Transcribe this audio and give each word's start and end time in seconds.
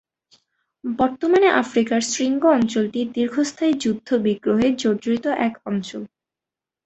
বর্তমানে 0.83 1.47
আফ্রিকার 1.61 2.01
শৃঙ্গ 2.11 2.41
অঞ্চলটি 2.57 2.99
দীর্ঘস্থায়ী 3.15 3.73
যুদ্ধ-বিগ্রহে 3.83 4.67
জর্জরিত 4.81 5.25
এক 5.47 5.53
অঞ্চল। 5.65 6.01